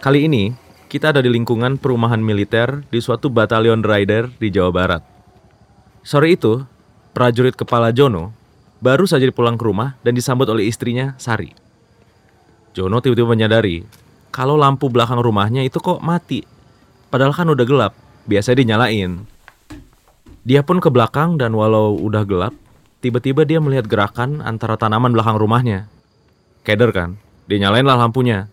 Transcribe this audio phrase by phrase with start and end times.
[0.00, 0.48] Kali ini,
[0.88, 5.04] kita ada di lingkungan perumahan militer di suatu batalion rider di Jawa Barat.
[6.00, 6.64] Sore itu,
[7.12, 8.32] prajurit kepala Jono
[8.80, 11.52] baru saja pulang ke rumah dan disambut oleh istrinya, Sari.
[12.72, 13.84] Jono tiba-tiba menyadari
[14.32, 16.48] kalau lampu belakang rumahnya itu kok mati.
[17.12, 17.92] Padahal kan udah gelap,
[18.24, 19.28] biasa dinyalain.
[20.48, 22.56] Dia pun ke belakang dan walau udah gelap,
[23.04, 25.92] tiba-tiba dia melihat gerakan antara tanaman belakang rumahnya.
[26.64, 27.20] Keder kan?
[27.52, 28.48] Dia nyalain lah lampunya.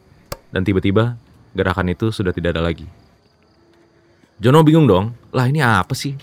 [0.52, 1.16] Dan tiba-tiba
[1.55, 2.87] gerakan itu sudah tidak ada lagi.
[4.37, 6.13] Jono bingung dong, lah ini apa sih?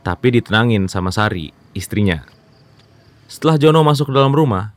[0.00, 2.24] Tapi ditenangin sama Sari, istrinya.
[3.28, 4.72] Setelah Jono masuk ke dalam rumah,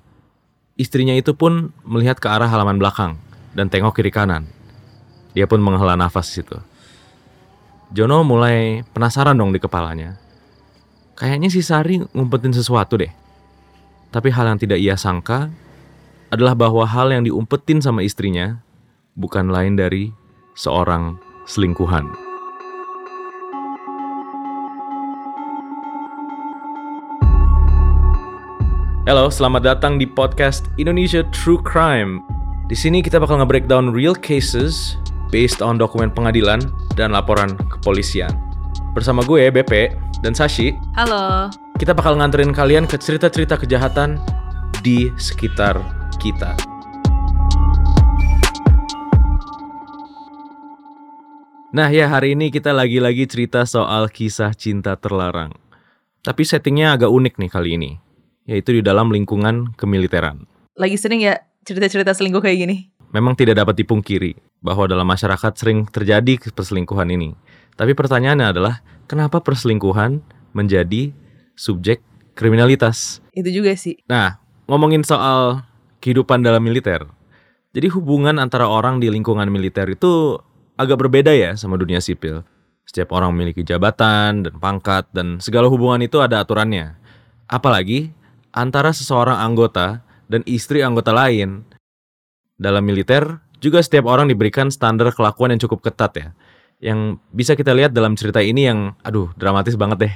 [0.76, 3.20] istrinya itu pun melihat ke arah halaman belakang
[3.56, 4.48] dan tengok kiri kanan.
[5.32, 6.60] Dia pun menghela nafas situ.
[7.96, 10.20] Jono mulai penasaran dong di kepalanya.
[11.16, 13.12] Kayaknya si Sari ngumpetin sesuatu deh.
[14.12, 15.48] Tapi hal yang tidak ia sangka
[16.28, 18.60] adalah bahwa hal yang diumpetin sama istrinya
[19.18, 20.14] bukan lain dari
[20.54, 21.18] seorang
[21.50, 22.06] selingkuhan.
[29.10, 32.22] Halo, selamat datang di podcast Indonesia True Crime.
[32.68, 35.00] Di sini kita bakal nge-breakdown real cases
[35.32, 36.60] based on dokumen pengadilan
[37.00, 38.30] dan laporan kepolisian.
[38.92, 40.76] Bersama gue, BP, dan Sashi.
[41.00, 41.48] Halo.
[41.80, 44.20] Kita bakal nganterin kalian ke cerita-cerita kejahatan
[44.84, 45.80] di sekitar
[46.20, 46.77] kita.
[51.68, 55.52] Nah ya hari ini kita lagi-lagi cerita soal kisah cinta terlarang.
[56.24, 57.92] Tapi settingnya agak unik nih kali ini,
[58.48, 60.48] yaitu di dalam lingkungan kemiliteran.
[60.80, 61.36] Lagi sering ya
[61.68, 62.78] cerita-cerita selingkuh kayak gini?
[63.12, 67.36] Memang tidak dapat dipungkiri bahwa dalam masyarakat sering terjadi perselingkuhan ini.
[67.76, 68.80] Tapi pertanyaannya adalah,
[69.12, 70.24] kenapa perselingkuhan
[70.56, 71.12] menjadi
[71.60, 72.00] subjek
[72.32, 73.20] kriminalitas?
[73.36, 74.00] Itu juga sih.
[74.08, 74.40] Nah,
[74.72, 75.68] ngomongin soal
[76.00, 77.04] kehidupan dalam militer.
[77.76, 80.40] Jadi hubungan antara orang di lingkungan militer itu
[80.78, 82.46] agak berbeda ya sama dunia sipil.
[82.88, 86.96] Setiap orang memiliki jabatan dan pangkat dan segala hubungan itu ada aturannya.
[87.52, 88.16] Apalagi
[88.56, 91.68] antara seseorang anggota dan istri anggota lain.
[92.58, 96.28] Dalam militer juga setiap orang diberikan standar kelakuan yang cukup ketat ya.
[96.80, 100.14] Yang bisa kita lihat dalam cerita ini yang aduh dramatis banget deh.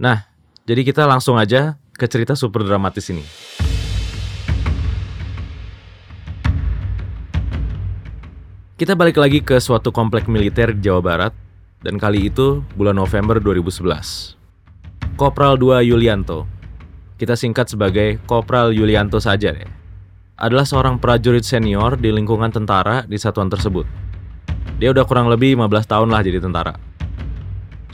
[0.00, 0.26] Nah,
[0.66, 3.24] jadi kita langsung aja ke cerita super dramatis ini.
[8.74, 11.30] Kita balik lagi ke suatu komplek militer di Jawa Barat
[11.86, 14.34] dan kali itu bulan November 2011.
[15.14, 16.42] Kopral 2 Yulianto,
[17.14, 19.70] kita singkat sebagai Kopral Yulianto saja deh,
[20.34, 23.86] adalah seorang prajurit senior di lingkungan tentara di satuan tersebut.
[24.82, 26.74] Dia udah kurang lebih 15 tahun lah jadi tentara.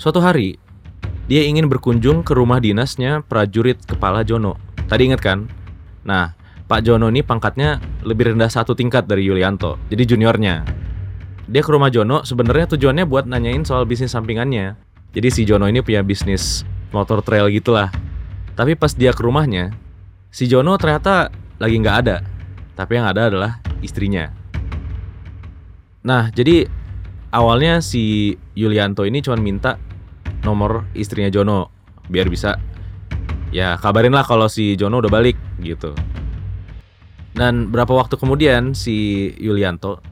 [0.01, 0.57] Suatu hari,
[1.29, 4.57] dia ingin berkunjung ke rumah dinasnya prajurit kepala Jono.
[4.89, 5.45] Tadi inget kan?
[6.09, 6.40] Nah,
[6.71, 10.63] Pak Jono ini pangkatnya lebih rendah satu tingkat dari Yulianto, jadi juniornya.
[11.51, 14.79] Dia ke rumah Jono sebenarnya tujuannya buat nanyain soal bisnis sampingannya.
[15.11, 16.63] Jadi si Jono ini punya bisnis
[16.95, 17.91] motor trail gitulah.
[18.55, 19.75] Tapi pas dia ke rumahnya,
[20.31, 22.23] si Jono ternyata lagi nggak ada.
[22.79, 24.31] Tapi yang ada adalah istrinya.
[26.07, 26.71] Nah, jadi
[27.35, 29.75] awalnya si Yulianto ini cuma minta
[30.47, 31.67] nomor istrinya Jono
[32.07, 32.63] biar bisa
[33.51, 35.99] ya kabarin lah kalau si Jono udah balik gitu.
[37.41, 40.05] Dan berapa waktu kemudian si Yulianto,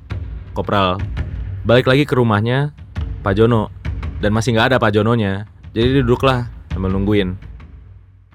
[0.57, 0.97] Kopral,
[1.69, 2.73] balik lagi ke rumahnya
[3.21, 3.69] Pak Jono.
[4.25, 5.45] Dan masih nggak ada Pak Jononya.
[5.77, 7.37] Jadi duduklah sambil nungguin.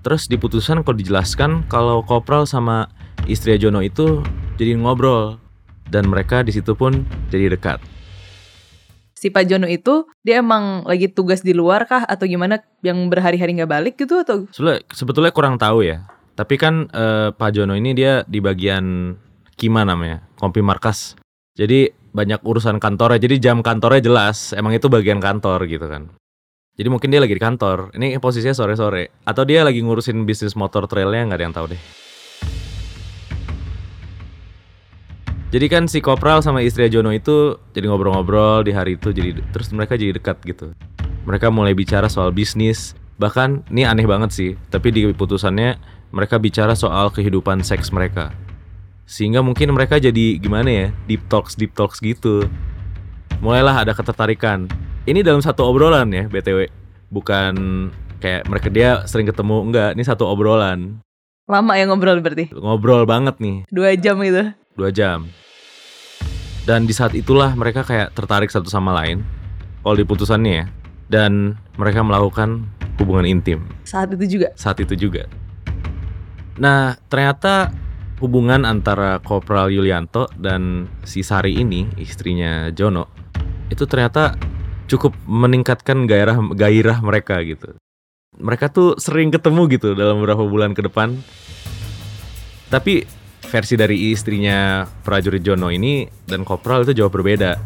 [0.06, 2.86] Terus diputuskan kok dijelaskan kalau Kopral sama
[3.26, 4.22] istri Jono itu
[4.62, 5.42] jadi ngobrol.
[5.90, 7.02] Dan mereka di situ pun
[7.34, 7.82] jadi dekat.
[9.18, 13.58] Si Pak Jono itu dia emang lagi tugas di luar kah atau gimana yang berhari-hari
[13.58, 14.46] nggak balik gitu atau?
[14.54, 16.06] Sebetulnya, sebetulnya kurang tahu ya.
[16.34, 19.14] Tapi kan eh, Pak Jono ini dia di bagian
[19.54, 21.14] Kima namanya, Kompi Markas.
[21.54, 26.10] Jadi banyak urusan kantornya, jadi jam kantornya jelas, emang itu bagian kantor gitu kan.
[26.74, 29.14] Jadi mungkin dia lagi di kantor, ini posisinya sore-sore.
[29.30, 31.82] Atau dia lagi ngurusin bisnis motor trailnya, nggak ada yang tahu deh.
[35.54, 39.70] Jadi kan si Kopral sama istri Jono itu jadi ngobrol-ngobrol di hari itu, jadi terus
[39.70, 40.74] mereka jadi dekat gitu.
[41.30, 45.78] Mereka mulai bicara soal bisnis, bahkan ini aneh banget sih, tapi di putusannya
[46.14, 48.30] mereka bicara soal kehidupan seks mereka.
[49.04, 52.46] Sehingga mungkin mereka jadi gimana ya, deep talks, deep talks gitu.
[53.42, 54.70] Mulailah ada ketertarikan.
[55.04, 56.70] Ini dalam satu obrolan ya, BTW.
[57.12, 57.54] Bukan
[58.22, 61.02] kayak mereka dia sering ketemu, enggak, ini satu obrolan.
[61.44, 62.48] Lama ya ngobrol berarti?
[62.56, 64.56] Ngobrol banget nih, Dua jam gitu.
[64.80, 65.28] dua jam.
[66.64, 69.20] Dan di saat itulah mereka kayak tertarik satu sama lain.
[69.84, 70.66] Kalau di putusannya ya.
[71.12, 72.64] Dan mereka melakukan
[72.96, 74.56] hubungan intim Saat itu juga.
[74.56, 75.28] saat itu juga.
[76.58, 77.74] Nah, ternyata
[78.22, 83.10] hubungan antara Kopral Yulianto dan si Sari ini, istrinya Jono,
[83.74, 84.38] itu ternyata
[84.86, 87.74] cukup meningkatkan gairah gairah mereka gitu.
[88.38, 91.18] Mereka tuh sering ketemu gitu dalam beberapa bulan ke depan.
[92.70, 93.06] Tapi
[93.46, 97.58] versi dari istrinya prajurit Jono ini dan Kopral itu jauh berbeda.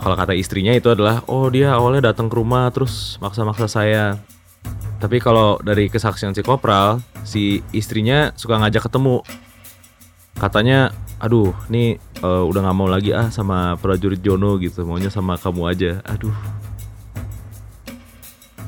[0.00, 4.16] Kalau kata istrinya itu adalah, oh dia awalnya datang ke rumah terus maksa-maksa saya.
[5.00, 9.24] Tapi kalau dari kesaksian si Kopral, si istrinya suka ngajak ketemu.
[10.36, 15.40] Katanya aduh nih uh, udah nggak mau lagi ah sama prajurit Jono gitu maunya sama
[15.40, 15.92] kamu aja.
[16.04, 16.32] Aduh.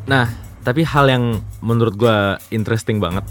[0.08, 0.28] Nah
[0.64, 1.24] tapi hal yang
[1.60, 3.24] menurut gua interesting banget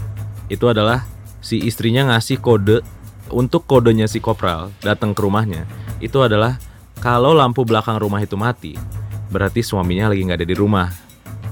[0.46, 1.06] itu adalah
[1.42, 2.82] si istrinya ngasih kode
[3.30, 5.66] untuk kodenya si kopral datang ke rumahnya.
[6.02, 6.58] Itu adalah
[7.02, 8.78] kalau lampu belakang rumah itu mati
[9.32, 10.88] berarti suaminya lagi nggak ada di rumah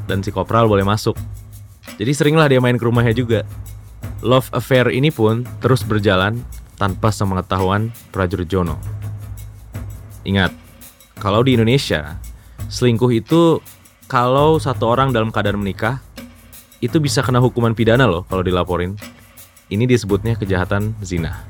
[0.05, 1.17] dan si kopral boleh masuk
[1.97, 3.43] jadi seringlah dia main ke rumahnya juga
[4.21, 6.45] love affair ini pun terus berjalan
[6.81, 8.81] tanpa sepengetahuan prajurit Jono.
[10.25, 10.53] Ingat,
[11.21, 12.17] kalau di Indonesia,
[12.73, 13.61] selingkuh itu
[14.09, 16.01] kalau satu orang dalam keadaan menikah,
[16.81, 18.97] itu bisa kena hukuman pidana loh kalau dilaporin.
[19.71, 21.45] Ini disebutnya kejahatan zina.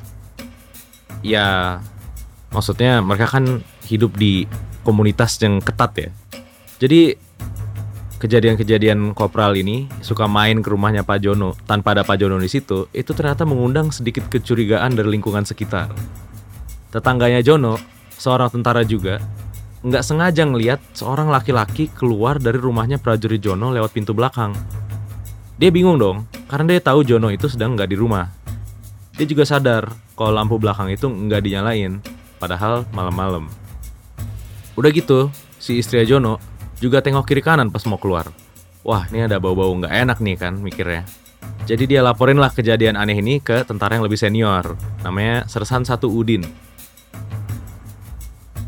[1.23, 1.79] Ya,
[2.51, 4.45] maksudnya mereka kan hidup di
[4.83, 6.11] komunitas yang ketat ya.
[6.83, 7.17] Jadi
[8.21, 12.85] kejadian-kejadian kopral ini suka main ke rumahnya Pak Jono tanpa ada Pak Jono di situ,
[12.93, 15.89] itu ternyata mengundang sedikit kecurigaan dari lingkungan sekitar.
[16.93, 17.81] Tetangganya Jono,
[18.21, 19.25] seorang tentara juga,
[19.81, 24.53] nggak sengaja ngeliat seorang laki-laki keluar dari rumahnya prajurit Jono lewat pintu belakang.
[25.57, 28.29] Dia bingung dong, karena dia tahu Jono itu sedang nggak di rumah.
[29.17, 32.05] Dia juga sadar kalau lampu belakang itu nggak dinyalain,
[32.37, 33.49] padahal malam-malam.
[34.77, 36.50] Udah gitu, si istri Jono
[36.81, 38.33] juga tengok kiri kanan pas mau keluar.
[38.81, 41.05] Wah, ini ada bau-bau nggak enak nih kan mikirnya.
[41.69, 44.75] Jadi dia laporin lah kejadian aneh ini ke tentara yang lebih senior,
[45.05, 46.43] namanya Sersan Satu Udin.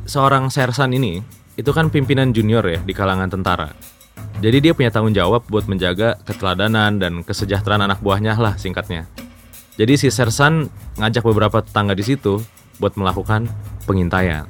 [0.04, 1.24] Seorang sersan ini,
[1.56, 3.72] itu kan pimpinan junior ya di kalangan tentara.
[4.44, 9.08] Jadi dia punya tanggung jawab buat menjaga keteladanan dan kesejahteraan anak buahnya lah singkatnya.
[9.80, 10.68] Jadi si Sersan
[11.00, 12.44] ngajak beberapa tetangga di situ
[12.76, 13.48] buat melakukan
[13.88, 14.44] pengintaian.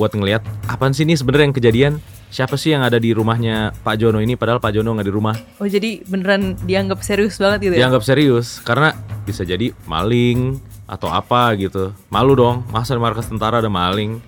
[0.00, 1.92] Buat ngelihat apa sih ini sebenarnya yang kejadian
[2.30, 5.34] siapa sih yang ada di rumahnya Pak Jono ini padahal Pak Jono nggak di rumah.
[5.58, 7.86] Oh jadi beneran dianggap serius banget gitu ya?
[7.86, 8.94] Dianggap serius karena
[9.26, 10.56] bisa jadi maling
[10.86, 11.92] atau apa gitu.
[12.08, 14.22] Malu dong, masa di markas tentara ada maling.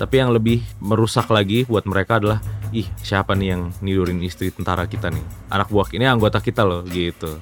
[0.00, 2.42] Tapi yang lebih merusak lagi buat mereka adalah
[2.72, 5.22] ih siapa nih yang nidurin istri tentara kita nih
[5.52, 7.36] anak buah ini anggota kita loh gitu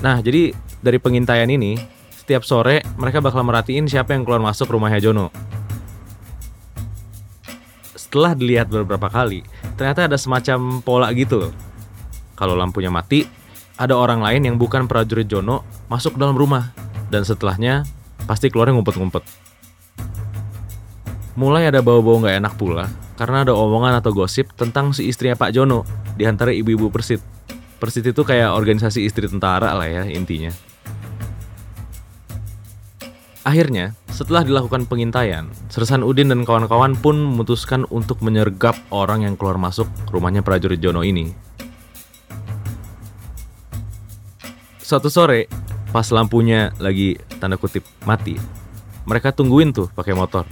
[0.00, 1.76] nah jadi dari pengintaian ini
[2.16, 5.28] setiap sore mereka bakal merhatiin siapa yang keluar masuk rumahnya Jono
[8.16, 9.44] setelah dilihat beberapa kali,
[9.76, 11.52] ternyata ada semacam pola gitu.
[12.32, 13.28] Kalau lampunya mati,
[13.76, 15.60] ada orang lain yang bukan prajurit Jono
[15.92, 16.72] masuk ke dalam rumah.
[17.12, 17.84] Dan setelahnya,
[18.24, 19.20] pasti keluarnya ngumpet-ngumpet.
[21.36, 22.88] Mulai ada bau-bau nggak enak pula,
[23.20, 25.84] karena ada omongan atau gosip tentang si istrinya Pak Jono
[26.16, 27.20] di antara ibu-ibu Persit.
[27.76, 30.48] Persit itu kayak organisasi istri tentara lah ya intinya.
[33.46, 39.54] Akhirnya, setelah dilakukan pengintaian, Sersan Udin dan kawan-kawan pun memutuskan untuk menyergap orang yang keluar
[39.54, 41.30] masuk rumahnya prajurit Jono ini.
[44.82, 45.46] Suatu sore,
[45.94, 48.34] pas lampunya lagi tanda kutip mati,
[49.06, 50.42] mereka tungguin tuh pakai motor.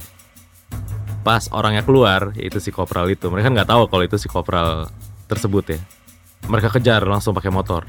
[1.19, 4.87] Pas orangnya keluar, yaitu si kopral itu, mereka nggak tahu kalau itu si kopral
[5.27, 5.79] tersebut ya.
[6.47, 7.83] Mereka kejar langsung pakai motor.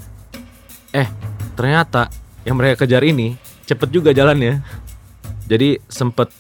[0.90, 1.07] Eh,
[1.54, 2.11] ternyata
[2.42, 4.86] yang mereka kejar ini cepet juga jalannya
[5.47, 6.31] jadi sempet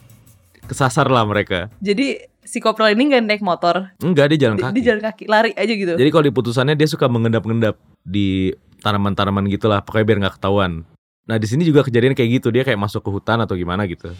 [0.66, 1.70] kesasar lah mereka.
[1.78, 3.94] Jadi si kopral ini nggak naik motor?
[4.02, 4.74] Enggak, dia jalan kaki.
[4.78, 5.94] Dia jalan kaki, lari aja gitu.
[5.94, 10.86] Jadi kalau di putusannya dia suka mengendap-endap di tanaman-tanaman gitulah, pokoknya biar nggak ketahuan.
[11.26, 14.14] Nah di sini juga kejadian kayak gitu, dia kayak masuk ke hutan atau gimana gitu.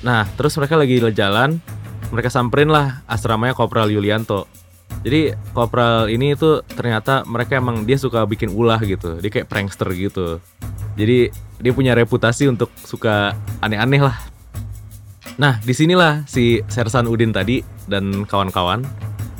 [0.00, 1.60] Nah terus mereka lagi jalan,
[2.08, 4.48] mereka samperin lah asramanya Kopral Yulianto.
[5.04, 9.88] Jadi Kopral ini itu ternyata mereka emang dia suka bikin ulah gitu, dia kayak prankster
[9.92, 10.40] gitu.
[10.94, 11.32] Jadi
[11.62, 14.16] dia punya reputasi untuk suka aneh-aneh lah.
[15.40, 18.84] Nah, di sinilah si Sersan Udin tadi dan kawan-kawan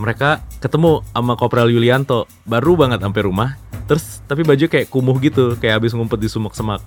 [0.00, 3.50] mereka ketemu sama Kopral Yulianto baru banget sampai rumah.
[3.84, 6.80] Terus tapi baju kayak kumuh gitu, kayak habis ngumpet di sumak semak.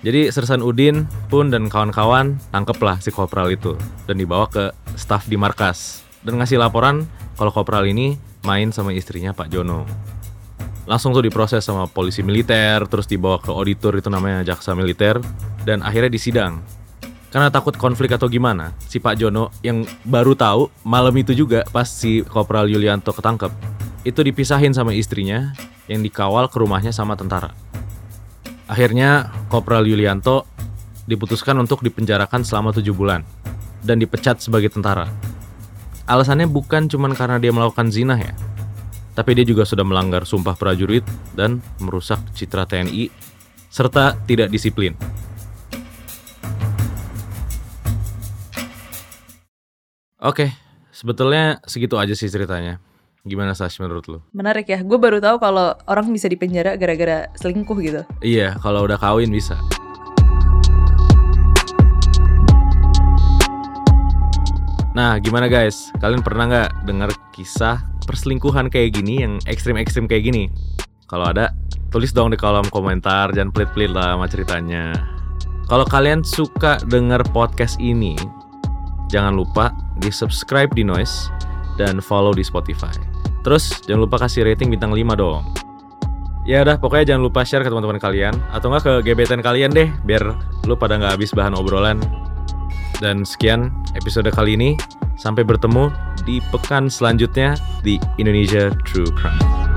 [0.00, 3.76] Jadi Sersan Udin pun dan kawan-kawan tangkeplah si Kopral itu
[4.08, 9.32] dan dibawa ke staf di markas dan ngasih laporan kalau Kopral ini main sama istrinya
[9.32, 9.84] Pak Jono
[10.90, 15.22] langsung tuh diproses sama polisi militer, terus dibawa ke auditor itu namanya jaksa militer,
[15.62, 16.58] dan akhirnya disidang.
[17.30, 21.86] Karena takut konflik atau gimana, si Pak Jono yang baru tahu malam itu juga pas
[21.86, 23.54] si Kopral Yulianto ketangkep,
[24.02, 25.54] itu dipisahin sama istrinya
[25.86, 27.54] yang dikawal ke rumahnya sama tentara.
[28.66, 30.42] Akhirnya Kopral Yulianto
[31.06, 33.22] diputuskan untuk dipenjarakan selama tujuh bulan
[33.86, 35.06] dan dipecat sebagai tentara.
[36.10, 38.34] Alasannya bukan cuma karena dia melakukan zina ya,
[39.14, 41.02] tapi dia juga sudah melanggar sumpah prajurit
[41.34, 43.10] dan merusak citra TNI
[43.70, 44.94] serta tidak disiplin.
[50.20, 50.52] Oke,
[50.92, 52.76] sebetulnya segitu aja sih ceritanya.
[53.20, 54.18] Gimana Sash menurut lu?
[54.32, 54.80] Menarik ya.
[54.80, 58.02] Gue baru tahu kalau orang bisa dipenjara gara-gara selingkuh gitu.
[58.20, 59.56] Iya, kalau udah kawin bisa.
[64.96, 65.88] Nah, gimana guys?
[66.00, 70.50] Kalian pernah nggak dengar kisah perselingkuhan kayak gini yang ekstrim-ekstrim kayak gini?
[71.06, 71.54] Kalau ada,
[71.94, 74.94] tulis dong di kolom komentar, jangan pelit-pelit lah sama ceritanya.
[75.70, 78.18] Kalau kalian suka denger podcast ini,
[79.10, 79.70] jangan lupa
[80.02, 81.30] di subscribe di Noise
[81.78, 82.90] dan follow di Spotify.
[83.46, 85.46] Terus jangan lupa kasih rating bintang 5 dong.
[86.48, 89.88] Ya udah, pokoknya jangan lupa share ke teman-teman kalian atau nggak ke gebetan kalian deh,
[90.02, 90.34] biar
[90.66, 92.00] lu pada nggak habis bahan obrolan.
[92.98, 94.70] Dan sekian episode kali ini.
[95.20, 95.92] Sampai bertemu
[96.24, 97.52] di pekan selanjutnya
[97.84, 99.69] di Indonesia True Crime.